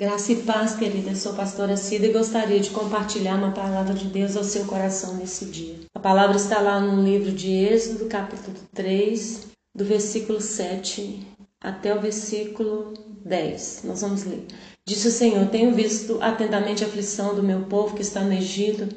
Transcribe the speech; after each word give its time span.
Graça 0.00 0.32
e 0.32 0.36
paz, 0.36 0.76
querida. 0.76 1.10
Eu 1.10 1.14
sou 1.14 1.34
pastora 1.34 1.76
Cida 1.76 2.06
e 2.06 2.12
gostaria 2.14 2.58
de 2.58 2.70
compartilhar 2.70 3.34
uma 3.34 3.52
palavra 3.52 3.92
de 3.92 4.06
Deus 4.06 4.34
ao 4.34 4.42
seu 4.42 4.64
coração 4.64 5.16
nesse 5.16 5.44
dia. 5.44 5.74
A 5.94 6.00
palavra 6.00 6.38
está 6.38 6.58
lá 6.58 6.80
no 6.80 7.04
livro 7.04 7.30
de 7.30 7.52
Êxodo, 7.52 8.06
capítulo 8.06 8.56
3, 8.74 9.48
do 9.74 9.84
versículo 9.84 10.40
7 10.40 11.26
até 11.60 11.94
o 11.94 12.00
versículo 12.00 12.94
10. 13.26 13.82
Nós 13.84 14.00
vamos 14.00 14.24
ler. 14.24 14.46
Disse 14.88 15.08
o 15.08 15.12
Senhor: 15.12 15.46
Tenho 15.50 15.74
visto 15.74 16.16
atentamente 16.22 16.82
a 16.82 16.86
aflição 16.86 17.34
do 17.34 17.42
meu 17.42 17.66
povo 17.66 17.94
que 17.94 18.00
está 18.00 18.22
no 18.22 18.32
Egito, 18.32 18.88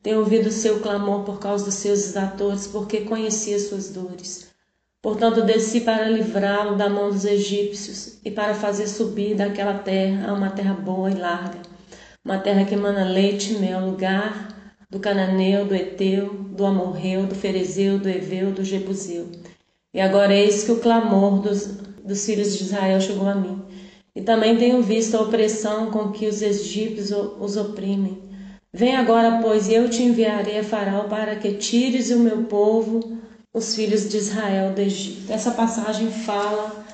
tenho 0.00 0.20
ouvido 0.20 0.46
o 0.46 0.52
seu 0.52 0.78
clamor 0.78 1.24
por 1.24 1.40
causa 1.40 1.64
dos 1.64 1.74
seus 1.74 2.04
exatores, 2.04 2.68
porque 2.68 3.00
conheci 3.00 3.52
as 3.52 3.62
suas 3.62 3.88
dores. 3.88 4.46
Portanto, 5.02 5.42
desci 5.42 5.80
para 5.80 6.08
livrá-lo 6.08 6.76
da 6.76 6.88
mão 6.88 7.10
dos 7.10 7.24
egípcios 7.24 8.20
e 8.24 8.30
para 8.30 8.54
fazer 8.54 8.86
subir 8.86 9.34
daquela 9.34 9.74
terra 9.74 10.30
a 10.30 10.32
uma 10.32 10.50
terra 10.50 10.74
boa 10.74 11.10
e 11.10 11.14
larga, 11.14 11.58
uma 12.24 12.38
terra 12.38 12.64
que 12.64 12.74
emana 12.74 13.04
leite 13.04 13.52
e 13.52 13.58
mel, 13.58 13.84
lugar 13.84 14.52
do 14.88 15.00
cananeu, 15.00 15.64
do 15.64 15.74
eteu, 15.74 16.28
do 16.50 16.64
amorreu, 16.64 17.26
do 17.26 17.34
ferezeu, 17.34 17.98
do 17.98 18.08
eveu, 18.08 18.52
do 18.52 18.62
jebuseu. 18.62 19.26
E 19.92 20.00
agora 20.00 20.34
eis 20.34 20.62
que 20.62 20.70
o 20.70 20.78
clamor 20.78 21.40
dos, 21.40 21.66
dos 22.04 22.24
filhos 22.24 22.56
de 22.56 22.62
Israel 22.62 23.00
chegou 23.00 23.26
a 23.26 23.34
mim. 23.34 23.60
E 24.14 24.20
também 24.20 24.56
tenho 24.56 24.82
visto 24.82 25.16
a 25.16 25.22
opressão 25.22 25.90
com 25.90 26.12
que 26.12 26.26
os 26.26 26.42
egípcios 26.42 27.10
os 27.40 27.56
oprimem. 27.56 28.22
Vem 28.72 28.94
agora, 28.94 29.40
pois, 29.42 29.66
e 29.68 29.74
eu 29.74 29.90
te 29.90 30.02
enviarei 30.02 30.60
a 30.60 30.64
Faraó 30.64 31.04
para 31.04 31.34
que 31.36 31.54
tires 31.54 32.10
o 32.10 32.20
meu 32.20 32.44
povo 32.44 33.18
os 33.54 33.74
filhos 33.74 34.08
de 34.08 34.16
Israel 34.16 34.72
do 34.72 34.80
Egito. 34.80 35.30
Essa 35.30 35.50
passagem 35.50 36.10
fala 36.10 36.84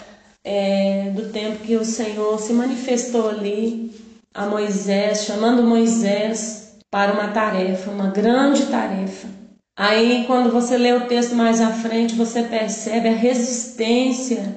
é, 0.44 1.10
do 1.14 1.30
tempo 1.30 1.64
que 1.64 1.76
o 1.76 1.84
Senhor 1.84 2.38
se 2.40 2.52
manifestou 2.52 3.28
ali 3.28 3.92
a 4.34 4.46
Moisés, 4.46 5.24
chamando 5.24 5.62
Moisés 5.62 6.78
para 6.90 7.12
uma 7.12 7.28
tarefa, 7.28 7.90
uma 7.90 8.08
grande 8.08 8.66
tarefa. 8.66 9.28
Aí, 9.76 10.24
quando 10.26 10.50
você 10.50 10.76
lê 10.76 10.92
o 10.92 11.06
texto 11.06 11.36
mais 11.36 11.60
à 11.60 11.70
frente, 11.70 12.14
você 12.14 12.42
percebe 12.42 13.08
a 13.08 13.14
resistência 13.14 14.56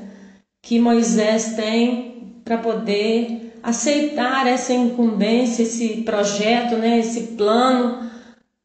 que 0.63 0.79
Moisés 0.79 1.53
tem 1.55 2.41
para 2.44 2.57
poder 2.57 3.59
aceitar 3.61 4.47
essa 4.47 4.73
incumbência, 4.73 5.61
esse 5.61 6.02
projeto, 6.02 6.75
né, 6.75 6.99
esse 6.99 7.22
plano 7.38 8.09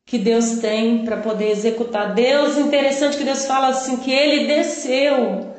que 0.06 0.16
Deus 0.16 0.60
tem 0.60 1.04
para 1.04 1.16
poder 1.16 1.50
executar. 1.50 2.14
Deus, 2.14 2.56
interessante 2.56 3.18
que 3.18 3.24
Deus 3.24 3.44
fala 3.44 3.68
assim 3.68 3.96
que 3.96 4.12
ele 4.12 4.46
desceu 4.46 5.54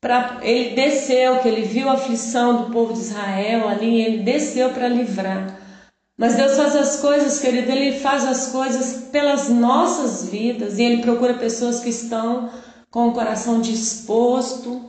para 0.00 0.38
ele 0.42 0.76
desceu, 0.76 1.40
que 1.40 1.48
ele 1.48 1.62
viu 1.62 1.88
a 1.88 1.94
aflição 1.94 2.62
do 2.62 2.72
povo 2.72 2.92
de 2.92 3.00
Israel 3.00 3.68
ali, 3.68 4.00
ele 4.00 4.18
desceu 4.22 4.70
para 4.70 4.88
livrar. 4.88 5.58
Mas 6.16 6.36
Deus 6.36 6.56
faz 6.56 6.74
as 6.74 7.00
coisas, 7.00 7.38
querido, 7.40 7.70
ele 7.70 7.98
faz 7.98 8.24
as 8.24 8.48
coisas 8.50 9.08
pelas 9.10 9.48
nossas 9.48 10.28
vidas 10.28 10.78
e 10.78 10.82
ele 10.82 11.02
procura 11.02 11.34
pessoas 11.34 11.80
que 11.80 11.90
estão 11.90 12.48
com 12.90 13.08
o 13.08 13.12
coração 13.12 13.60
disposto, 13.60 14.82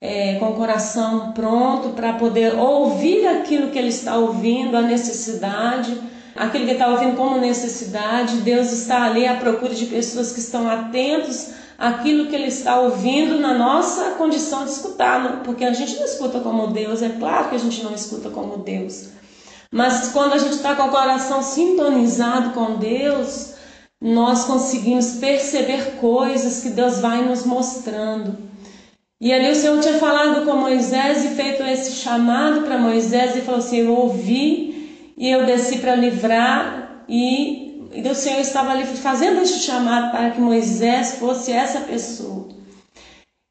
é, 0.00 0.38
com 0.38 0.50
o 0.50 0.56
coração 0.56 1.32
pronto 1.32 1.90
para 1.90 2.14
poder 2.14 2.54
ouvir 2.54 3.26
aquilo 3.26 3.70
que 3.70 3.78
ele 3.78 3.88
está 3.88 4.16
ouvindo, 4.16 4.76
a 4.76 4.82
necessidade 4.82 5.96
aquele 6.36 6.66
que 6.66 6.72
está 6.72 6.88
ouvindo 6.88 7.16
como 7.16 7.38
necessidade. 7.38 8.38
Deus 8.38 8.72
está 8.72 9.04
ali 9.04 9.26
à 9.26 9.34
procura 9.36 9.74
de 9.74 9.86
pessoas 9.86 10.32
que 10.32 10.40
estão 10.40 10.68
atentos 10.68 11.50
àquilo 11.78 12.26
que 12.26 12.34
Ele 12.34 12.48
está 12.48 12.80
ouvindo 12.80 13.38
na 13.38 13.54
nossa 13.54 14.12
condição 14.12 14.64
de 14.64 14.70
escutar, 14.70 15.42
porque 15.44 15.64
a 15.64 15.72
gente 15.72 15.96
não 15.96 16.04
escuta 16.04 16.40
como 16.40 16.68
Deus, 16.68 17.02
é 17.02 17.10
claro 17.10 17.50
que 17.50 17.56
a 17.56 17.58
gente 17.58 17.82
não 17.82 17.94
escuta 17.94 18.30
como 18.30 18.58
Deus. 18.58 19.08
Mas 19.70 20.08
quando 20.08 20.32
a 20.32 20.38
gente 20.38 20.54
está 20.54 20.74
com 20.74 20.84
o 20.84 20.90
coração 20.90 21.42
sintonizado 21.42 22.50
com 22.50 22.76
Deus, 22.76 23.54
nós 24.00 24.44
conseguimos 24.44 25.16
perceber 25.16 25.96
coisas 26.00 26.62
que 26.62 26.70
Deus 26.70 27.00
vai 27.00 27.22
nos 27.22 27.44
mostrando. 27.44 28.38
E 29.20 29.32
ali 29.32 29.50
o 29.50 29.54
Senhor 29.54 29.80
tinha 29.80 29.98
falado 29.98 30.44
com 30.44 30.56
Moisés 30.56 31.24
e 31.24 31.28
feito 31.28 31.62
esse 31.62 31.92
chamado 31.92 32.62
para 32.62 32.78
Moisés 32.78 33.34
e 33.34 33.40
falou 33.40 33.60
assim: 33.60 33.78
Eu 33.78 33.92
ouvi 33.92 34.75
e 35.16 35.30
eu 35.30 35.46
desci 35.46 35.78
para 35.78 35.94
livrar 35.94 37.04
e, 37.08 37.90
e 37.94 38.08
o 38.08 38.14
Senhor 38.14 38.40
estava 38.40 38.72
ali 38.72 38.84
fazendo 38.84 39.40
este 39.40 39.60
chamado 39.60 40.10
para 40.10 40.30
que 40.30 40.40
Moisés 40.40 41.16
fosse 41.18 41.52
essa 41.52 41.80
pessoa. 41.80 42.48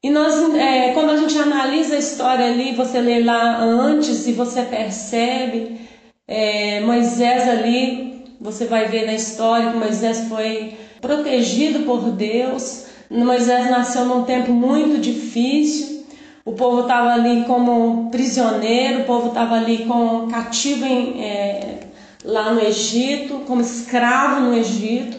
E 0.04 0.10
nós, 0.10 0.54
é, 0.54 0.92
quando 0.92 1.10
a 1.10 1.16
gente 1.16 1.36
analisa 1.36 1.96
a 1.96 1.98
história 1.98 2.46
ali, 2.46 2.74
você 2.74 3.00
lê 3.00 3.24
lá 3.24 3.58
antes 3.58 4.26
e 4.28 4.32
você 4.32 4.62
percebe 4.62 5.80
é, 6.28 6.80
Moisés 6.80 7.48
ali, 7.48 8.24
você 8.40 8.66
vai 8.66 8.86
ver 8.86 9.06
na 9.06 9.14
história 9.14 9.72
que 9.72 9.78
Moisés 9.78 10.28
foi 10.28 10.76
protegido 11.00 11.80
por 11.80 12.12
Deus. 12.12 12.86
Moisés 13.10 13.70
nasceu 13.70 14.04
num 14.04 14.24
tempo 14.24 14.52
muito 14.52 15.00
difícil. 15.00 15.95
O 16.46 16.52
povo 16.52 16.82
estava 16.82 17.12
ali 17.12 17.42
como 17.42 18.08
prisioneiro, 18.08 19.00
o 19.00 19.04
povo 19.04 19.28
estava 19.28 19.56
ali 19.56 19.84
como 19.84 20.28
cativo 20.28 20.86
em, 20.86 21.20
é, 21.20 21.80
lá 22.24 22.54
no 22.54 22.60
Egito, 22.62 23.42
como 23.48 23.60
escravo 23.60 24.42
no 24.42 24.56
Egito. 24.56 25.18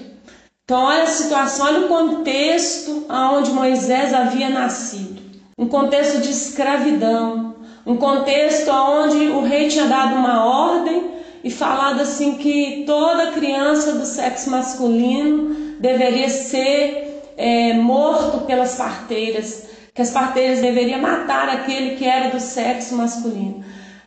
Então, 0.64 0.82
olha 0.86 1.04
a 1.04 1.08
situação, 1.08 1.66
olha 1.66 1.80
o 1.82 1.88
contexto 1.90 3.06
onde 3.10 3.52
Moisés 3.52 4.14
havia 4.14 4.50
nascido. 4.50 5.22
Um 5.58 5.68
contexto 5.68 6.22
de 6.22 6.32
escravidão, 6.32 7.56
um 7.86 7.98
contexto 7.98 8.72
onde 8.72 9.28
o 9.28 9.42
rei 9.42 9.68
tinha 9.68 9.86
dado 9.86 10.16
uma 10.16 10.46
ordem 10.46 11.12
e 11.44 11.52
falado 11.52 12.00
assim 12.00 12.36
que 12.36 12.84
toda 12.86 13.34
criança 13.34 13.92
do 13.92 14.06
sexo 14.06 14.50
masculino 14.50 15.76
deveria 15.78 16.30
ser 16.30 17.22
é, 17.36 17.74
morto 17.74 18.46
pelas 18.46 18.76
parteiras 18.76 19.68
que 19.98 20.04
as 20.04 20.12
parteiras 20.12 20.62
deveriam 20.62 21.02
matar 21.02 21.50
aquele 21.50 21.96
que 21.96 22.06
era 22.06 22.30
do 22.30 22.40
sexo 22.40 22.96
masculino. 22.96 23.66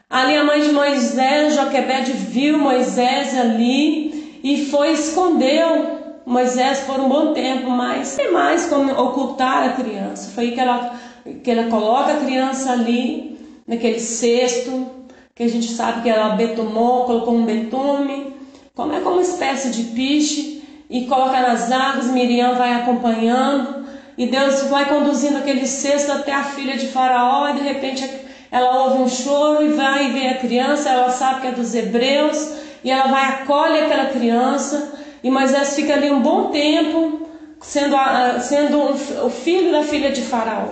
Ali 0.08 0.36
a 0.36 0.44
mãe 0.44 0.62
de 0.62 0.70
Moisés, 0.70 1.56
Joquebede, 1.56 2.12
viu 2.12 2.56
Moisés 2.56 3.36
ali 3.36 4.38
e 4.44 4.66
foi 4.66 4.92
escondeu 4.92 6.20
Moisés 6.24 6.78
por 6.86 7.00
um 7.00 7.08
bom 7.08 7.32
tempo, 7.32 7.68
mas 7.70 8.14
tem 8.14 8.30
mais 8.30 8.66
como 8.66 8.92
ocultar 8.92 9.64
a 9.64 9.72
criança. 9.72 10.30
Foi 10.32 10.44
aí 10.44 10.52
que 10.52 10.60
ela, 10.60 10.94
que 11.42 11.50
ela 11.50 11.68
coloca 11.68 12.12
a 12.12 12.20
criança 12.20 12.70
ali, 12.70 13.36
naquele 13.66 13.98
cesto, 13.98 14.86
que 15.34 15.42
a 15.42 15.48
gente 15.48 15.72
sabe 15.72 16.02
que 16.02 16.08
ela 16.08 16.36
betumou, 16.36 17.02
colocou 17.02 17.34
um 17.34 17.44
betume, 17.44 18.32
como 18.76 18.92
é 18.92 19.00
como 19.00 19.16
uma 19.16 19.22
espécie 19.22 19.70
de 19.70 19.82
piche, 19.92 20.62
e 20.88 21.06
coloca 21.06 21.40
nas 21.40 21.72
águas, 21.72 22.06
Miriam 22.12 22.54
vai 22.54 22.74
acompanhando, 22.74 23.79
e 24.20 24.26
Deus 24.26 24.64
vai 24.64 24.84
conduzindo 24.84 25.38
aquele 25.38 25.66
cesto 25.66 26.12
até 26.12 26.30
a 26.30 26.44
filha 26.44 26.76
de 26.76 26.88
Faraó, 26.88 27.48
e 27.48 27.54
de 27.54 27.62
repente 27.62 28.06
ela 28.50 28.84
ouve 28.84 29.02
um 29.02 29.08
choro 29.08 29.64
e 29.64 29.70
vai 29.70 30.08
e 30.08 30.10
vê 30.10 30.28
a 30.28 30.36
criança, 30.36 30.90
ela 30.90 31.08
sabe 31.08 31.40
que 31.40 31.46
é 31.46 31.52
dos 31.52 31.74
hebreus, 31.74 32.50
e 32.84 32.90
ela 32.90 33.06
vai 33.06 33.24
acolhe 33.24 33.80
aquela 33.80 34.10
criança, 34.10 34.92
e 35.24 35.30
Moisés 35.30 35.74
fica 35.74 35.94
ali 35.94 36.10
um 36.10 36.20
bom 36.20 36.50
tempo, 36.50 37.30
sendo, 37.62 37.96
a, 37.96 38.38
sendo 38.40 38.76
um, 38.76 39.24
o 39.24 39.30
filho 39.30 39.72
da 39.72 39.84
filha 39.84 40.10
de 40.10 40.20
Faraó, 40.20 40.66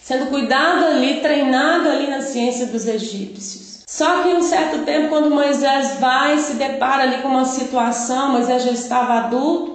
sendo 0.00 0.26
cuidado 0.26 0.84
ali, 0.84 1.18
treinado 1.18 1.88
ali 1.88 2.06
na 2.06 2.20
ciência 2.20 2.66
dos 2.66 2.86
egípcios. 2.86 3.82
Só 3.88 4.22
que 4.22 4.28
em 4.28 4.36
um 4.36 4.42
certo 4.42 4.84
tempo, 4.84 5.08
quando 5.08 5.34
Moisés 5.34 5.98
vai 5.98 6.38
se 6.38 6.52
depara 6.52 7.02
ali 7.02 7.22
com 7.22 7.28
uma 7.28 7.44
situação, 7.44 8.30
Moisés 8.30 8.62
já 8.62 8.70
estava 8.70 9.14
adulto, 9.14 9.73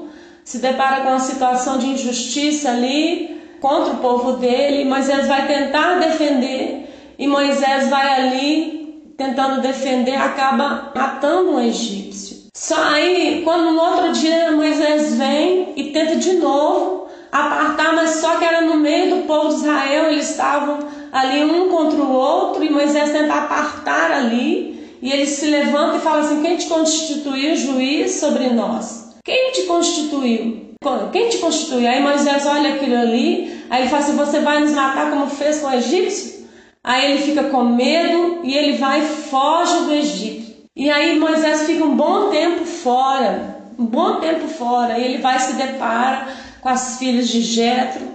se 0.49 0.57
depara 0.57 1.01
com 1.01 1.09
uma 1.09 1.19
situação 1.19 1.77
de 1.77 1.85
injustiça 1.85 2.71
ali 2.71 3.39
contra 3.61 3.93
o 3.93 3.97
povo 3.97 4.31
dele. 4.37 4.83
Moisés 4.83 5.27
vai 5.27 5.45
tentar 5.45 5.99
defender 5.99 7.13
e 7.19 7.27
Moisés 7.27 7.87
vai 7.87 8.19
ali 8.19 9.13
tentando 9.15 9.61
defender, 9.61 10.15
acaba 10.15 10.91
matando 10.96 11.51
um 11.51 11.61
egípcio. 11.61 12.47
Só 12.55 12.81
aí, 12.81 13.43
quando 13.43 13.73
no 13.73 13.79
outro 13.79 14.11
dia 14.13 14.51
Moisés 14.51 15.13
vem 15.19 15.73
e 15.75 15.91
tenta 15.91 16.16
de 16.16 16.34
novo 16.37 17.05
apartar, 17.31 17.93
mas 17.93 18.16
só 18.16 18.37
que 18.37 18.43
era 18.43 18.61
no 18.61 18.78
meio 18.78 19.17
do 19.17 19.28
povo 19.28 19.49
de 19.49 19.61
Israel, 19.61 20.09
eles 20.09 20.31
estavam 20.31 20.79
ali 21.11 21.43
um 21.43 21.69
contra 21.69 22.02
o 22.02 22.11
outro 22.11 22.63
e 22.63 22.72
Moisés 22.72 23.11
tenta 23.11 23.35
apartar 23.35 24.11
ali. 24.11 24.97
E 24.99 25.11
ele 25.11 25.28
se 25.28 25.45
levanta 25.45 25.97
e 25.97 26.02
fala 26.02 26.22
assim: 26.22 26.41
Quem 26.41 26.57
te 26.57 26.66
constituiu 26.66 27.55
juiz 27.55 28.13
sobre 28.13 28.49
nós? 28.49 29.09
Quem 29.29 29.52
te 29.52 29.61
constituiu? 29.67 30.73
Quem 31.11 31.29
te 31.29 31.37
constituiu? 31.37 31.87
Aí 31.87 32.02
Moisés 32.02 32.47
olha 32.47 32.73
aquilo 32.73 32.97
ali, 32.97 33.64
aí 33.70 33.84
ele 33.84 33.90
fala 33.90 34.02
assim: 34.02 34.16
Você 34.16 34.40
vai 34.40 34.59
nos 34.59 34.72
matar 34.72 35.11
como 35.11 35.28
fez 35.28 35.59
com 35.59 35.67
o 35.67 35.73
egípcio? 35.73 36.47
Aí 36.84 37.11
ele 37.11 37.22
fica 37.22 37.43
com 37.43 37.64
medo 37.64 38.40
e 38.43 38.58
ele 38.58 38.78
vai 38.78 39.02
e 39.02 39.05
foge 39.05 39.84
do 39.84 39.93
Egito. 39.93 40.52
E 40.76 40.90
aí 40.90 41.20
Moisés 41.20 41.67
fica 41.67 41.84
um 41.84 41.96
bom 41.96 42.31
tempo 42.31 42.66
fora, 42.66 43.58
um 43.78 43.85
bom 43.85 44.16
tempo 44.16 44.47
fora, 44.47 44.97
e 44.97 45.03
ele 45.03 45.17
vai 45.20 45.37
se 45.40 45.53
depara 45.53 46.29
com 46.59 46.70
as 46.70 46.97
filhas 46.97 47.29
de 47.29 47.41
Jetro, 47.41 48.08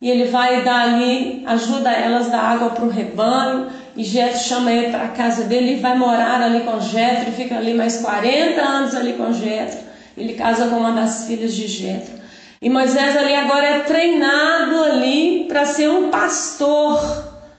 e 0.00 0.10
ele 0.10 0.24
vai 0.30 0.62
dar 0.62 0.84
ali, 0.84 1.42
ajuda 1.46 1.90
elas 1.90 2.30
da 2.30 2.40
água 2.40 2.70
para 2.70 2.84
o 2.86 2.88
rebanho, 2.88 3.66
e 3.94 4.02
Jetro 4.02 4.38
chama 4.38 4.72
ele 4.72 4.90
para 4.90 5.04
a 5.04 5.08
casa 5.08 5.44
dele 5.44 5.72
e 5.72 5.80
vai 5.80 5.98
morar 5.98 6.40
ali 6.40 6.60
com 6.60 6.80
Jetro, 6.80 7.30
fica 7.32 7.58
ali 7.58 7.74
mais 7.74 7.98
40 7.98 8.58
anos 8.58 8.94
ali 8.94 9.12
com 9.12 9.30
Jetro. 9.34 9.91
Ele 10.16 10.34
casa 10.34 10.66
com 10.66 10.76
uma 10.76 10.92
das 10.92 11.26
filhas 11.26 11.54
de 11.54 11.66
Jetro. 11.66 12.22
E 12.60 12.70
Moisés 12.70 13.16
ali 13.16 13.34
agora 13.34 13.66
é 13.66 13.78
treinado 13.80 14.82
ali 14.84 15.46
para 15.48 15.64
ser 15.64 15.90
um 15.90 16.10
pastor. 16.10 17.00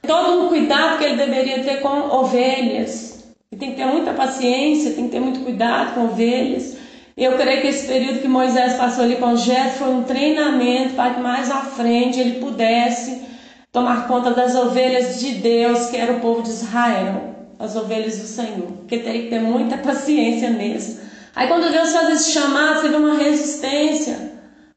Todo 0.06 0.44
um 0.44 0.48
cuidado 0.48 0.98
que 0.98 1.04
ele 1.04 1.16
deveria 1.16 1.62
ter 1.62 1.80
com 1.80 2.08
ovelhas. 2.08 3.24
E 3.52 3.56
tem 3.56 3.70
que 3.70 3.76
ter 3.76 3.86
muita 3.86 4.12
paciência, 4.12 4.92
tem 4.92 5.04
que 5.04 5.10
ter 5.10 5.20
muito 5.20 5.40
cuidado 5.40 5.94
com 5.94 6.06
ovelhas. 6.06 6.76
Eu 7.16 7.36
creio 7.36 7.60
que 7.60 7.68
esse 7.68 7.86
período 7.86 8.20
que 8.20 8.28
Moisés 8.28 8.74
passou 8.74 9.04
ali 9.04 9.16
com 9.16 9.36
Jetro 9.36 9.78
foi 9.78 9.88
um 9.88 10.02
treinamento 10.02 10.94
para 10.94 11.14
que 11.14 11.20
mais 11.20 11.50
à 11.50 11.60
frente 11.60 12.18
ele 12.18 12.40
pudesse 12.40 13.22
tomar 13.70 14.08
conta 14.08 14.32
das 14.32 14.56
ovelhas 14.56 15.20
de 15.20 15.34
Deus, 15.34 15.86
que 15.90 15.96
era 15.96 16.14
o 16.14 16.20
povo 16.20 16.42
de 16.42 16.48
Israel, 16.48 17.34
as 17.58 17.76
ovelhas 17.76 18.18
do 18.18 18.26
Senhor. 18.26 18.66
Porque 18.78 18.98
tem 18.98 19.22
que 19.22 19.28
ter 19.28 19.40
muita 19.40 19.76
paciência 19.76 20.50
mesmo. 20.50 21.03
Aí 21.34 21.48
quando 21.48 21.70
Deus 21.70 21.92
faz 21.92 22.08
esse 22.10 22.32
chamado, 22.32 22.80
você 22.80 22.88
vê 22.88 22.96
uma 22.96 23.14
resistência. 23.14 24.32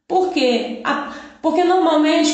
Por 0.08 0.32
quê? 0.32 0.82
Porque 1.42 1.64
normalmente 1.64 2.34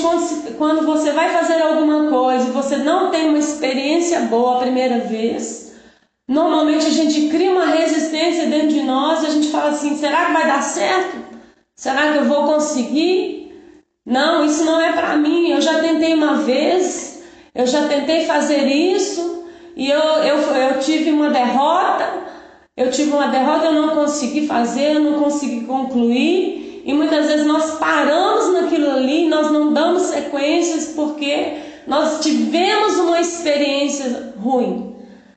quando, 0.57 0.85
você 0.85 1.11
vai 1.11 1.29
fazer 1.31 1.61
alguma 1.61 2.09
coisa 2.09 2.47
e 2.47 2.51
você 2.51 2.77
não 2.77 3.11
tem 3.11 3.29
uma 3.29 3.37
experiência 3.37 4.21
boa 4.21 4.57
a 4.57 4.61
primeira 4.61 4.99
vez, 4.99 5.75
normalmente 6.27 6.85
a 6.85 6.89
gente 6.89 7.27
cria 7.29 7.51
uma 7.51 7.65
resistência 7.65 8.47
dentro 8.47 8.69
de 8.69 8.81
nós 8.81 9.23
e 9.23 9.27
a 9.27 9.29
gente 9.29 9.49
fala 9.49 9.71
assim: 9.71 9.97
será 9.97 10.25
que 10.25 10.33
vai 10.33 10.47
dar 10.47 10.61
certo? 10.61 11.17
Será 11.75 12.13
que 12.13 12.19
eu 12.19 12.25
vou 12.25 12.45
conseguir? 12.45 13.51
Não, 14.05 14.45
isso 14.45 14.63
não 14.63 14.79
é 14.79 14.93
para 14.93 15.17
mim. 15.17 15.49
Eu 15.49 15.61
já 15.61 15.79
tentei 15.79 16.13
uma 16.13 16.35
vez, 16.35 17.23
eu 17.53 17.65
já 17.65 17.87
tentei 17.87 18.25
fazer 18.25 18.65
isso 18.67 19.47
e 19.75 19.89
eu, 19.89 19.99
eu, 19.99 20.37
eu 20.37 20.79
tive 20.79 21.11
uma 21.11 21.29
derrota. 21.29 22.23
Eu 22.75 22.89
tive 22.89 23.11
uma 23.11 23.27
derrota, 23.27 23.67
eu 23.67 23.73
não 23.73 23.89
consegui 23.89 24.47
fazer, 24.47 24.95
eu 24.95 24.99
não 24.99 25.21
consegui 25.21 25.61
concluir. 25.61 26.81
E 26.83 26.91
muitas 26.91 27.27
vezes 27.27 27.45
nós 27.45 27.77
paramos 27.77 28.51
naquilo 28.51 28.89
ali, 28.89 29.27
nós 29.27 29.51
não 29.51 29.71
damos 29.71 30.01
sequências 30.03 30.87
porque 30.95 31.53
nós 31.85 32.21
tivemos 32.21 32.97
uma 32.97 33.21
experiência 33.21 34.33
ruim. 34.41 34.95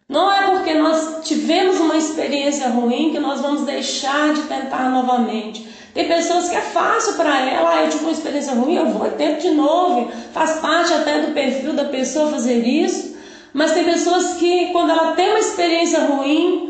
Não 0.09 0.33
é 0.33 0.51
porque 0.51 0.73
nós 0.73 1.19
tivemos 1.25 1.79
uma 1.79 1.99
experiência 1.99 2.69
ruim 2.69 3.11
que 3.11 3.19
nós 3.19 3.43
vamos 3.43 3.67
deixar 3.67 4.33
de 4.33 4.41
tentar 4.45 4.89
novamente. 4.91 5.69
Tem 5.93 6.09
pessoas 6.09 6.49
que 6.49 6.57
é 6.57 6.63
fácil 6.63 7.15
para 7.17 7.39
ela, 7.39 7.71
ah, 7.71 7.85
eu 7.85 7.91
tive 7.91 8.05
uma 8.05 8.13
experiência 8.13 8.55
ruim, 8.55 8.77
eu 8.77 8.89
vou 8.89 9.11
tento 9.11 9.43
de 9.43 9.51
novo. 9.51 10.11
Faz 10.33 10.59
parte 10.61 10.91
até 10.95 11.21
do 11.21 11.35
perfil 11.35 11.75
da 11.75 11.85
pessoa 11.85 12.31
fazer 12.31 12.67
isso. 12.67 13.15
Mas 13.53 13.73
tem 13.73 13.85
pessoas 13.85 14.35
que, 14.35 14.73
quando 14.73 14.91
ela 14.91 15.13
tem 15.13 15.29
uma 15.31 15.39
experiência 15.39 16.01
ruim, 16.01 16.66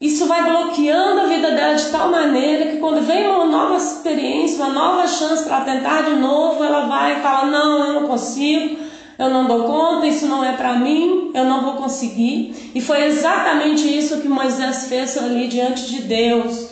isso 0.00 0.26
vai 0.26 0.42
bloqueando 0.42 1.20
a 1.20 1.26
vida 1.26 1.50
dela 1.50 1.74
de 1.74 1.90
tal 1.90 2.10
maneira 2.10 2.70
que 2.70 2.78
quando 2.78 3.02
vem 3.02 3.28
uma 3.28 3.44
nova 3.44 3.76
experiência, 3.76 4.64
uma 4.64 4.72
nova 4.72 5.06
chance 5.06 5.44
para 5.44 5.60
tentar 5.60 6.02
de 6.02 6.16
novo, 6.16 6.64
ela 6.64 6.86
vai 6.86 7.18
e 7.18 7.22
fala: 7.22 7.50
Não, 7.50 7.86
eu 7.86 7.92
não 8.00 8.08
consigo, 8.08 8.78
eu 9.18 9.28
não 9.28 9.46
dou 9.46 9.64
conta, 9.64 10.06
isso 10.06 10.24
não 10.24 10.42
é 10.42 10.52
para 10.52 10.74
mim, 10.76 11.30
eu 11.34 11.44
não 11.44 11.62
vou 11.62 11.74
conseguir. 11.74 12.72
E 12.74 12.80
foi 12.80 13.04
exatamente 13.04 13.86
isso 13.86 14.22
que 14.22 14.28
Moisés 14.28 14.88
fez 14.88 15.18
ali 15.18 15.48
diante 15.48 15.84
de 15.86 16.02
Deus 16.02 16.70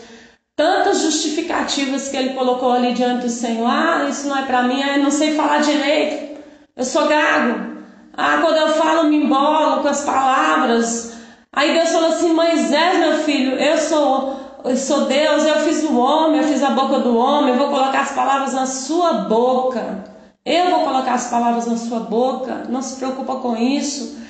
tantas 0.57 1.03
justificativas 1.03 2.09
que 2.09 2.17
ele 2.17 2.31
colocou 2.31 2.73
ali 2.73 2.93
diante 2.93 3.27
do 3.27 3.31
Senhor. 3.31 3.69
Ah, 3.69 4.07
isso 4.09 4.27
não 4.27 4.39
é 4.39 4.47
para 4.47 4.63
mim, 4.63 4.81
eu 4.81 5.03
não 5.03 5.11
sei 5.11 5.35
falar 5.37 5.61
direito, 5.61 6.41
eu 6.75 6.85
sou 6.85 7.07
gago. 7.07 7.77
Ah, 8.17 8.39
quando 8.41 8.57
eu 8.57 8.69
falo, 8.71 9.09
me 9.09 9.17
embolo 9.17 9.83
com 9.83 9.89
as 9.89 10.03
palavras. 10.03 11.18
Aí 11.59 11.75
Deus 11.75 11.89
falou 11.89 12.11
assim: 12.11 12.33
Moisés, 12.33 12.99
meu 13.01 13.15
filho, 13.25 13.57
eu 13.57 13.77
sou, 13.79 14.61
eu 14.65 14.77
sou 14.77 15.07
Deus, 15.07 15.45
eu 15.45 15.57
fiz 15.57 15.83
o 15.83 15.99
homem, 15.99 16.41
eu 16.41 16.47
fiz 16.47 16.63
a 16.63 16.71
boca 16.71 17.01
do 17.01 17.17
homem, 17.19 17.51
eu 17.51 17.59
vou 17.59 17.69
colocar 17.69 18.03
as 18.03 18.13
palavras 18.13 18.55
na 18.55 18.65
sua 18.65 19.13
boca. 19.25 20.05
Eu 20.47 20.71
vou 20.71 20.85
colocar 20.85 21.15
as 21.15 21.29
palavras 21.29 21.67
na 21.67 21.77
sua 21.77 21.99
boca, 21.99 22.63
não 22.69 22.81
se 22.81 22.95
preocupa 22.95 23.41
com 23.41 23.57
isso. 23.57 24.21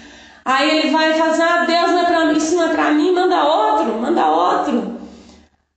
Aí 0.42 0.78
ele 0.78 0.90
vai 0.90 1.12
fazer, 1.19 1.42
ah, 1.42 1.66
Deus 1.66 1.90
não 1.90 1.98
é 1.98 2.04
para 2.06 2.25
mim, 2.25 2.38
isso 2.38 2.56
não 2.56 2.64
é 2.64 2.69
para 2.75 2.92
mim, 2.92 3.12
manda 3.12 3.44
outro, 3.44 4.00
manda 4.00 4.26
outro. 4.26 4.98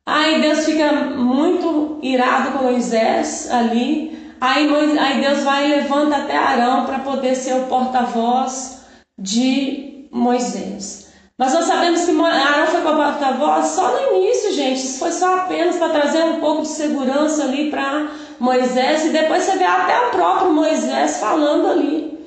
Aí 0.07 0.39
Deus 0.39 0.65
fica 0.65 0.89
muito 0.93 1.99
irado 2.01 2.57
com 2.57 2.63
Moisés 2.63 3.51
ali. 3.51 4.33
Aí, 4.39 4.69
aí 4.97 5.19
Deus 5.19 5.43
vai 5.43 5.65
e 5.65 5.75
levanta 5.75 6.15
até 6.15 6.37
Arão 6.37 6.85
para 6.85 6.99
poder 6.99 7.35
ser 7.35 7.55
o 7.55 7.65
porta-voz 7.65 8.85
de 9.19 10.07
Moisés. 10.09 11.10
Mas 11.37 11.53
nós 11.53 11.65
sabemos 11.65 12.05
que 12.05 12.11
Arão 12.11 12.67
foi 12.67 12.81
para 12.81 12.95
porta-voz 12.95 13.67
só 13.67 13.91
no 13.91 14.17
início, 14.17 14.53
gente. 14.53 14.77
Isso 14.77 14.99
foi 14.99 15.11
só 15.11 15.39
apenas 15.39 15.77
para 15.77 15.89
trazer 15.89 16.23
um 16.23 16.39
pouco 16.39 16.61
de 16.61 16.67
segurança 16.67 17.43
ali 17.43 17.71
para 17.71 18.07
Moisés. 18.39 19.05
E 19.05 19.09
depois 19.09 19.43
você 19.43 19.57
vê 19.57 19.63
até 19.63 20.07
o 20.07 20.11
próprio 20.11 20.51
Moisés 20.51 21.17
falando 21.17 21.67
ali. 21.67 22.19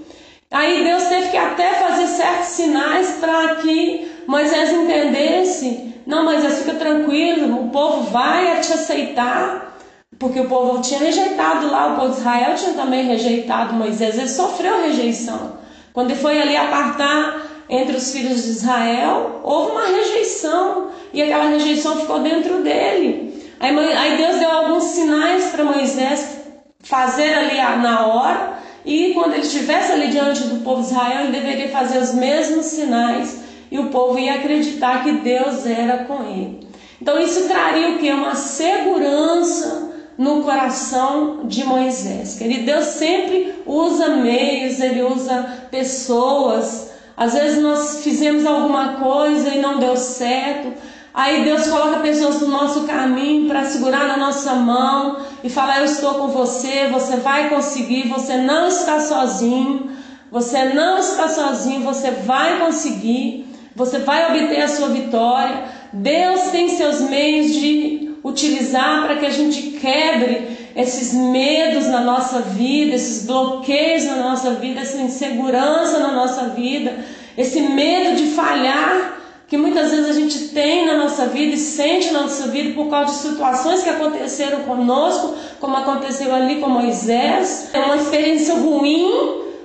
Aí 0.50 0.84
Deus 0.84 1.04
teve 1.04 1.30
que 1.30 1.36
até 1.36 1.74
fazer 1.74 2.06
certos 2.08 2.48
sinais 2.48 3.16
para 3.20 3.56
que 3.56 4.10
Moisés 4.26 4.72
entendesse 4.72 5.94
não, 6.06 6.24
mas 6.24 6.58
fica 6.58 6.74
tranquilo, 6.74 7.64
o 7.64 7.70
povo 7.70 8.10
vai 8.10 8.60
te 8.60 8.72
aceitar, 8.72 9.74
porque 10.18 10.38
o 10.38 10.48
povo 10.48 10.82
tinha 10.82 11.00
rejeitado 11.00 11.70
lá, 11.70 11.92
o 11.92 11.96
povo 11.96 12.12
de 12.12 12.18
Israel 12.18 12.54
tinha 12.56 12.74
também 12.74 13.06
rejeitado 13.06 13.72
Moisés, 13.72 14.18
ele 14.18 14.28
sofreu 14.28 14.82
rejeição. 14.82 15.58
Quando 15.94 16.10
ele 16.10 16.20
foi 16.20 16.40
ali 16.40 16.56
apartar 16.56 17.43
entre 17.68 17.96
os 17.96 18.12
filhos 18.12 18.44
de 18.44 18.50
Israel, 18.50 19.40
houve 19.42 19.72
uma 19.72 19.86
rejeição, 19.86 20.88
e 21.12 21.22
aquela 21.22 21.48
rejeição 21.48 22.00
ficou 22.00 22.20
dentro 22.20 22.62
dele. 22.62 23.42
Aí, 23.60 24.16
Deus 24.16 24.38
deu 24.38 24.50
alguns 24.50 24.84
sinais 24.84 25.46
para 25.46 25.64
Moisés 25.64 26.38
fazer 26.80 27.34
ali 27.34 27.56
na 27.82 28.06
hora, 28.06 28.58
e 28.84 29.14
quando 29.14 29.32
ele 29.32 29.42
estivesse 29.42 29.92
ali 29.92 30.08
diante 30.08 30.42
do 30.42 30.62
povo 30.62 30.82
de 30.82 30.88
Israel, 30.88 31.24
ele 31.24 31.32
deveria 31.32 31.68
fazer 31.70 31.98
os 31.98 32.12
mesmos 32.12 32.66
sinais 32.66 33.44
e 33.70 33.78
o 33.78 33.88
povo 33.88 34.18
ia 34.18 34.34
acreditar 34.34 35.02
que 35.02 35.12
Deus 35.12 35.66
era 35.66 36.04
com 36.04 36.22
ele. 36.22 36.68
Então 37.00 37.18
isso 37.18 37.48
traria 37.48 37.90
o 37.90 37.98
que? 37.98 38.10
Uma 38.10 38.34
segurança 38.34 39.90
no 40.16 40.42
coração 40.42 41.40
de 41.44 41.64
Moisés. 41.64 42.36
Querido, 42.38 42.66
Deus 42.66 42.84
sempre 42.84 43.54
usa 43.66 44.10
meios, 44.10 44.78
ele 44.80 45.02
usa 45.02 45.66
pessoas. 45.70 46.92
Às 47.16 47.34
vezes 47.34 47.62
nós 47.62 48.02
fizemos 48.02 48.44
alguma 48.44 48.94
coisa 48.94 49.48
e 49.50 49.60
não 49.60 49.78
deu 49.78 49.96
certo. 49.96 50.72
Aí 51.12 51.44
Deus 51.44 51.68
coloca 51.68 52.00
pessoas 52.00 52.40
no 52.40 52.48
nosso 52.48 52.82
caminho 52.82 53.46
para 53.46 53.64
segurar 53.64 54.08
na 54.08 54.16
nossa 54.16 54.54
mão 54.54 55.18
e 55.44 55.48
falar: 55.48 55.78
Eu 55.78 55.84
estou 55.84 56.14
com 56.14 56.28
você, 56.28 56.88
você 56.88 57.16
vai 57.16 57.48
conseguir, 57.48 58.08
você 58.08 58.36
não 58.36 58.66
está 58.66 58.98
sozinho, 58.98 59.90
você 60.30 60.64
não 60.74 60.98
está 60.98 61.28
sozinho, 61.28 61.82
você 61.82 62.10
vai 62.10 62.58
conseguir. 62.58 63.44
Você 63.76 63.98
vai 63.98 64.30
obter 64.30 64.62
a 64.62 64.68
sua 64.68 64.88
vitória. 64.88 65.64
Deus 65.92 66.42
tem 66.52 66.68
seus 66.68 67.00
meios 67.00 67.52
de 67.52 68.14
utilizar 68.22 69.04
para 69.04 69.16
que 69.16 69.26
a 69.26 69.30
gente 69.30 69.78
quebre 69.78 70.53
esses 70.76 71.12
medos 71.12 71.86
na 71.86 72.00
nossa 72.00 72.40
vida, 72.40 72.94
esses 72.94 73.26
bloqueios 73.26 74.04
na 74.04 74.16
nossa 74.16 74.50
vida, 74.54 74.80
essa 74.80 74.96
insegurança 74.98 75.98
na 75.98 76.12
nossa 76.12 76.48
vida, 76.48 77.04
esse 77.36 77.60
medo 77.60 78.16
de 78.16 78.28
falhar 78.30 79.14
que 79.46 79.58
muitas 79.58 79.90
vezes 79.90 80.08
a 80.08 80.12
gente 80.18 80.48
tem 80.48 80.86
na 80.86 80.96
nossa 80.96 81.26
vida 81.26 81.54
e 81.54 81.58
sente 81.58 82.10
na 82.10 82.22
nossa 82.22 82.48
vida 82.48 82.74
por 82.74 82.88
causa 82.88 83.12
de 83.12 83.18
situações 83.18 83.82
que 83.82 83.88
aconteceram 83.88 84.62
conosco, 84.62 85.34
como 85.60 85.76
aconteceu 85.76 86.34
ali 86.34 86.56
com 86.56 86.68
Moisés, 86.68 87.70
é 87.72 87.78
uma 87.78 87.96
experiência 87.96 88.54
ruim, 88.54 89.12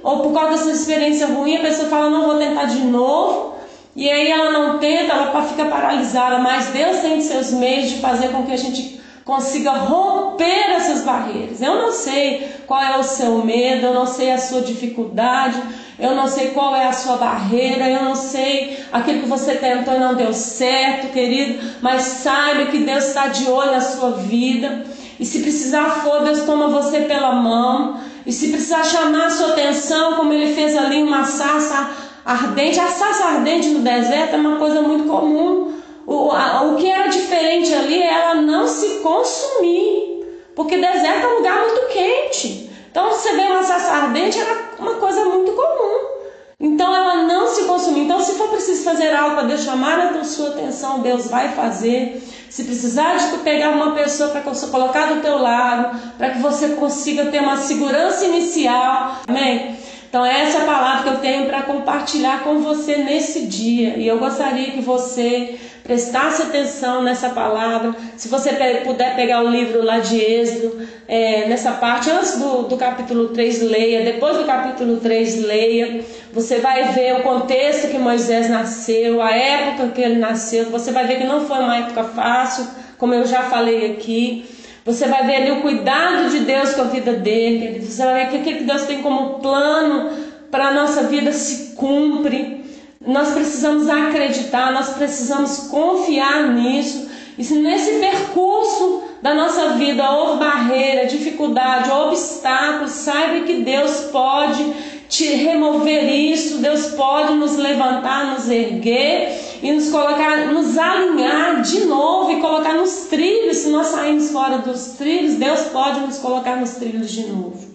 ou 0.04 0.20
por 0.20 0.34
causa 0.34 0.58
dessa 0.58 0.72
experiência 0.72 1.28
ruim 1.28 1.58
a 1.58 1.62
pessoa 1.62 1.90
fala, 1.90 2.10
não 2.10 2.24
vou 2.24 2.38
tentar 2.38 2.66
de 2.66 2.80
novo. 2.80 3.56
E 3.96 4.10
aí 4.10 4.30
ela 4.30 4.52
não 4.52 4.78
tenta, 4.78 5.14
ela 5.14 5.42
fica 5.44 5.66
paralisada, 5.66 6.38
mas 6.38 6.68
Deus 6.68 7.00
tem 7.00 7.20
seus 7.22 7.52
meios 7.52 7.90
de 7.90 7.96
fazer 7.98 8.30
com 8.30 8.44
que 8.44 8.52
a 8.52 8.58
gente 8.58 8.99
consiga 9.30 9.74
romper 9.74 10.72
essas 10.72 11.04
barreiras. 11.04 11.62
Eu 11.62 11.76
não 11.76 11.92
sei 11.92 12.50
qual 12.66 12.82
é 12.82 12.98
o 12.98 13.04
seu 13.04 13.46
medo, 13.46 13.86
eu 13.86 13.94
não 13.94 14.08
sei 14.08 14.32
a 14.32 14.40
sua 14.40 14.62
dificuldade, 14.62 15.62
eu 16.00 16.16
não 16.16 16.28
sei 16.28 16.48
qual 16.48 16.76
é 16.76 16.88
a 16.88 16.94
sua 16.94 17.16
barreira, 17.18 17.88
eu 17.88 18.04
não 18.04 18.16
sei 18.16 18.80
aquilo 18.92 19.20
que 19.20 19.30
você 19.30 19.54
tentou 19.54 19.94
e 19.94 20.00
não 20.00 20.16
deu 20.16 20.34
certo, 20.34 21.14
querido, 21.14 21.60
mas 21.80 22.02
saiba 22.02 22.72
que 22.72 22.80
Deus 22.80 23.06
está 23.06 23.28
de 23.28 23.48
olho 23.48 23.72
na 23.72 23.82
sua 23.82 24.14
vida. 24.14 24.84
E 25.20 25.26
se 25.26 25.42
precisar 25.42 26.02
for, 26.02 26.24
Deus 26.24 26.42
toma 26.42 26.68
você 26.70 27.02
pela 27.02 27.34
mão. 27.34 28.00
E 28.26 28.34
se 28.34 28.48
precisar 28.48 28.84
chamar 28.84 29.28
a 29.28 29.30
sua 29.30 29.50
atenção, 29.50 30.16
como 30.16 30.34
ele 30.34 30.56
fez 30.56 30.76
ali 30.76 31.04
uma 31.04 31.24
sarça 31.26 31.92
ardente. 32.26 32.80
A 32.80 32.88
sarça 32.88 33.26
ardente 33.26 33.70
no 33.70 33.82
deserto 33.82 34.34
é 34.34 34.38
uma 34.38 34.58
coisa 34.58 34.82
muito 34.82 35.08
comum. 35.08 35.80
O, 36.10 36.32
a, 36.32 36.64
o 36.64 36.76
que 36.76 36.90
era 36.90 37.08
diferente 37.08 37.72
ali 37.72 38.02
é 38.02 38.12
ela 38.12 38.34
não 38.42 38.68
se 38.68 38.88
consumir, 39.00 40.26
porque 40.56 40.78
deserto 40.78 41.26
é 41.26 41.28
um 41.28 41.38
lugar 41.38 41.60
muito 41.62 41.88
quente. 41.94 42.70
Então, 42.92 43.10
você 43.12 43.34
vê 43.34 43.44
uma 43.44 43.64
sarça 43.64 43.92
ardente, 43.92 44.40
era 44.40 44.72
uma 44.80 44.96
coisa 44.96 45.26
muito 45.26 45.52
comum. 45.52 46.20
Então 46.62 46.94
ela 46.94 47.24
não 47.24 47.48
se 47.48 47.64
consumiu. 47.64 48.04
Então, 48.04 48.20
se 48.20 48.34
for 48.34 48.50
preciso 48.50 48.84
fazer 48.84 49.14
algo 49.14 49.36
para 49.36 49.48
Deus 49.48 49.62
chamar 49.62 49.98
a 49.98 50.24
sua 50.26 50.50
atenção, 50.50 51.00
Deus 51.00 51.30
vai 51.30 51.54
fazer. 51.54 52.22
Se 52.50 52.66
precisar 52.66 53.16
de 53.16 53.38
pegar 53.38 53.70
uma 53.70 53.92
pessoa 53.92 54.30
para 54.30 54.42
colocar 54.42 55.14
do 55.14 55.22
teu 55.22 55.38
lado, 55.38 55.98
para 56.18 56.32
que 56.32 56.40
você 56.40 56.70
consiga 56.70 57.28
ter 57.28 57.40
uma 57.40 57.56
segurança 57.56 58.26
inicial, 58.26 59.22
amém? 59.26 59.78
Então, 60.10 60.26
essa 60.26 60.58
é 60.58 60.62
a 60.62 60.66
palavra 60.66 61.04
que 61.04 61.10
eu 61.10 61.18
tenho 61.20 61.46
para 61.46 61.62
compartilhar 61.62 62.44
com 62.44 62.62
você 62.62 62.98
nesse 62.98 63.46
dia. 63.46 63.96
E 63.96 64.08
eu 64.08 64.18
gostaria 64.18 64.72
que 64.72 64.82
você 64.82 65.60
prestasse 65.84 66.42
atenção 66.42 67.04
nessa 67.04 67.30
palavra. 67.30 67.96
Se 68.18 68.28
você 68.28 68.52
puder 68.84 69.16
pegar 69.16 69.44
o 69.44 69.50
livro 69.50 69.86
lá 69.86 70.00
de 70.00 70.20
Êxodo, 70.20 70.82
é, 71.08 71.48
nessa 71.48 71.74
parte, 71.74 72.10
antes 72.10 72.40
do, 72.40 72.64
do 72.64 72.76
capítulo 72.76 73.30
3, 73.30 73.62
leia. 73.62 74.02
Depois 74.04 74.36
do 74.36 74.46
capítulo 74.46 74.98
3, 74.98 75.44
leia. 75.44 76.04
Você 76.34 76.58
vai 76.58 76.92
ver 76.94 77.18
o 77.18 77.22
contexto 77.22 77.90
que 77.90 78.00
Moisés 78.00 78.50
nasceu, 78.50 79.22
a 79.22 79.30
época 79.32 79.90
que 79.90 80.02
ele 80.02 80.16
nasceu. 80.16 80.72
Você 80.72 80.92
vai 80.92 81.06
ver 81.06 81.20
que 81.20 81.24
não 81.24 81.46
foi 81.46 81.60
uma 81.60 81.78
época 81.78 82.04
fácil, 82.04 82.66
como 82.98 83.14
eu 83.14 83.28
já 83.28 83.44
falei 83.44 83.92
aqui. 83.92 84.44
Você 84.90 85.08
vai 85.08 85.24
ver 85.24 85.36
ali 85.36 85.52
o 85.52 85.62
cuidado 85.62 86.32
de 86.32 86.40
Deus 86.40 86.74
com 86.74 86.82
a 86.82 86.86
vida 86.86 87.14
dele. 87.14 87.80
Você 87.86 88.04
vai 88.04 88.26
ver 88.26 88.32
que 88.32 88.38
aquilo 88.38 88.58
que 88.58 88.64
Deus 88.64 88.84
tem 88.86 89.04
como 89.04 89.40
plano 89.40 90.10
para 90.50 90.70
a 90.70 90.74
nossa 90.74 91.04
vida 91.04 91.32
se 91.32 91.76
cumpre. 91.76 92.66
Nós 93.06 93.30
precisamos 93.30 93.88
acreditar, 93.88 94.74
nós 94.74 94.90
precisamos 94.90 95.68
confiar 95.70 96.54
nisso. 96.54 97.08
E 97.38 97.44
se 97.44 97.54
nesse 97.60 98.00
percurso 98.00 99.04
da 99.22 99.36
nossa 99.36 99.74
vida 99.74 100.10
houve 100.10 100.40
barreira, 100.40 101.06
dificuldade, 101.06 101.92
obstáculo, 101.92 102.90
saiba 102.90 103.46
que 103.46 103.62
Deus 103.62 104.06
pode 104.12 104.74
te 105.08 105.28
remover 105.36 106.04
isso, 106.12 106.58
Deus 106.58 106.88
pode 106.88 107.36
nos 107.36 107.58
levantar, 107.58 108.34
nos 108.34 108.50
erguer 108.50 109.49
e 109.62 109.72
nos 109.72 109.90
colocar, 109.90 110.48
nos 110.54 110.78
alinhar 110.78 111.62
de 111.62 111.86
novo 111.86 112.32
e 112.32 112.40
colocar 112.40 112.74
nos 112.76 113.08
trilhos. 113.10 113.58
Se 113.58 113.70
nós 113.70 113.88
sairmos 113.88 114.32
fora 114.32 114.60
dos 114.60 114.94
trilhos, 114.98 115.36
Deus 115.36 115.62
pode 115.72 116.00
nos 116.02 116.18
colocar 116.18 116.56
nos 116.56 116.72
trilhos 116.72 117.12
de 117.12 117.28
novo. 117.28 117.70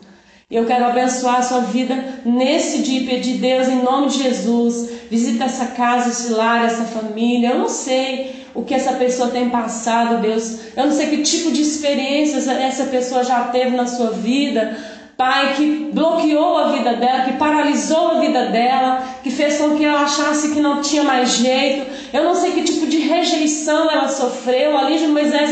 Eu 0.50 0.66
quero 0.66 0.84
abençoar 0.84 1.36
a 1.36 1.42
sua 1.42 1.60
vida 1.60 2.22
nesse 2.24 2.82
dia 2.82 3.00
e 3.00 3.06
pedir 3.06 3.38
Deus 3.38 3.66
em 3.66 3.82
nome 3.82 4.08
de 4.08 4.22
Jesus. 4.22 4.90
Visita 5.10 5.44
essa 5.44 5.66
casa, 5.66 6.10
esse 6.10 6.32
lar, 6.32 6.64
essa 6.64 6.84
família. 6.84 7.50
Eu 7.50 7.58
não 7.58 7.68
sei 7.68 8.44
o 8.54 8.62
que 8.62 8.72
essa 8.72 8.92
pessoa 8.92 9.30
tem 9.30 9.50
passado, 9.50 10.22
Deus. 10.22 10.60
Eu 10.76 10.86
não 10.86 10.92
sei 10.92 11.08
que 11.08 11.22
tipo 11.22 11.50
de 11.50 11.60
experiências 11.60 12.46
essa 12.46 12.84
pessoa 12.84 13.24
já 13.24 13.44
teve 13.48 13.70
na 13.70 13.86
sua 13.86 14.10
vida 14.10 14.78
Pai, 15.16 15.54
que 15.54 15.90
bloqueou 15.92 16.58
a 16.58 16.72
vida 16.72 16.94
dela, 16.94 17.24
que 17.24 17.34
paralisou 17.34 18.08
a 18.08 18.20
vida 18.20 18.46
dela, 18.46 19.04
que 19.22 19.30
fez 19.30 19.58
com 19.58 19.76
que 19.76 19.84
ela 19.84 20.02
achasse 20.02 20.52
que 20.52 20.60
não 20.60 20.82
tinha 20.82 21.04
mais 21.04 21.36
jeito. 21.36 21.86
Eu 22.12 22.24
não 22.24 22.34
sei 22.34 22.50
que 22.50 22.62
tipo 22.62 22.86
de 22.86 22.98
rejeição 22.98 23.88
ela 23.88 24.08
sofreu. 24.08 24.76
Ali 24.76 24.98
de 24.98 25.06
Moisés 25.06 25.50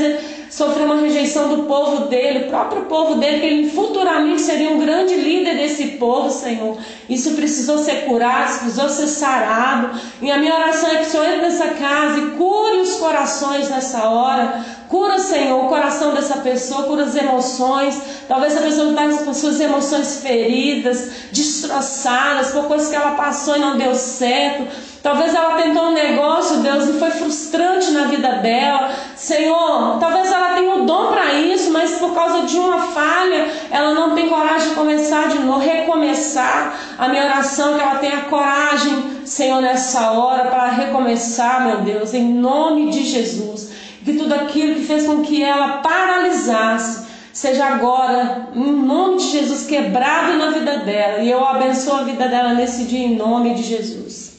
sofreu 0.53 0.85
uma 0.85 0.97
rejeição 0.97 1.49
do 1.49 1.63
povo 1.63 2.09
dele, 2.09 2.45
o 2.45 2.49
próprio 2.51 2.83
povo 2.83 3.15
dele, 3.15 3.41
que 3.41 3.47
ele 3.47 3.71
futuramente 3.71 4.43
seria 4.43 4.69
um 4.69 4.79
grande 4.79 5.15
líder 5.15 5.57
desse 5.57 5.93
povo, 5.93 6.31
Senhor. 6.31 6.77
Isso 7.09 7.31
precisou 7.31 7.79
ser 7.79 8.05
curado, 8.05 8.59
precisou 8.59 8.87
ser 8.91 9.07
sarado. 9.07 9.99
E 10.21 10.31
a 10.31 10.37
minha 10.37 10.55
oração 10.55 10.91
é 10.91 10.97
que 10.97 11.07
o 11.07 11.11
Senhor 11.11 11.25
entre 11.25 11.41
nessa 11.41 11.69
casa 11.69 12.19
e 12.19 12.31
cure 12.33 12.81
os 12.81 12.97
corações 12.97 13.71
nessa 13.71 14.05
hora. 14.11 14.63
Cura, 14.91 15.19
Senhor, 15.19 15.65
o 15.65 15.69
coração 15.69 16.13
dessa 16.13 16.37
pessoa, 16.43 16.83
cura 16.83 17.05
as 17.05 17.17
emoções. 17.17 17.99
Talvez 18.29 18.55
a 18.55 18.61
pessoa 18.61 18.91
está 18.91 19.25
com 19.25 19.33
suas 19.33 19.59
emoções 19.59 20.17
feridas, 20.17 21.13
destroçadas 21.33 22.51
por 22.51 22.65
coisas 22.65 22.91
que 22.91 22.97
ela 22.97 23.13
passou 23.13 23.57
e 23.57 23.59
não 23.59 23.79
deu 23.79 23.95
certo. 23.95 24.92
Talvez 25.03 25.35
ela 25.35 25.57
tentou 25.57 25.87
um 25.87 25.93
negócio, 25.93 26.59
Deus, 26.59 26.89
e 26.89 26.93
foi 26.93 27.11
frustrante 27.11 27.91
na 27.91 28.05
vida 28.05 28.35
dela. 28.35 28.93
Senhor, 29.17 29.99
talvez 29.99 30.31
ela 30.31 30.55
tenha 30.55 30.77
o 30.77 30.87
dom 30.87 31.09
para 31.09 31.35
isso, 31.35 31.73
mas 31.73 31.99
por 31.99 32.15
causa 32.15 32.47
de 32.47 32.57
uma 32.57 32.79
falha, 32.79 33.49
ela 33.73 33.95
não 33.95 34.15
tem 34.15 34.29
coragem 34.29 34.69
de 34.69 34.75
começar 34.77 35.29
de 35.29 35.41
novo, 35.41 35.59
recomeçar. 35.59 36.79
A 36.97 37.09
minha 37.09 37.25
oração 37.25 37.75
é 37.75 37.79
que 37.79 37.83
ela 37.83 37.95
tenha 37.97 38.21
coragem, 38.23 39.23
Senhor, 39.25 39.61
nessa 39.61 40.13
hora, 40.13 40.45
para 40.45 40.69
recomeçar, 40.69 41.67
meu 41.67 41.79
Deus, 41.79 42.15
em 42.15 42.33
nome 42.35 42.91
de 42.91 43.03
Jesus. 43.03 43.73
Que 44.05 44.13
tudo 44.13 44.33
aquilo 44.35 44.77
que 44.77 44.87
fez 44.87 45.05
com 45.05 45.21
que 45.23 45.43
ela 45.43 45.79
paralisasse, 45.79 47.09
seja 47.33 47.67
agora, 47.67 48.51
em 48.55 48.73
nome 48.73 49.17
de 49.17 49.31
Jesus, 49.31 49.67
quebrado 49.67 50.35
na 50.35 50.51
vida 50.51 50.79
dela. 50.79 51.19
E 51.19 51.31
eu 51.31 51.45
abençoo 51.45 51.97
a 51.97 52.03
vida 52.05 52.29
dela 52.29 52.55
nesse 52.55 52.85
dia, 52.85 53.05
em 53.05 53.17
nome 53.17 53.55
de 53.55 53.65
Jesus. 53.65 54.32